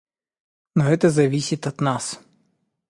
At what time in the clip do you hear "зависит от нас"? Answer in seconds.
1.11-2.19